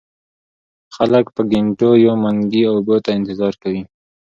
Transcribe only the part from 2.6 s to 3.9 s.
اوبو ته انتظار کوي ـ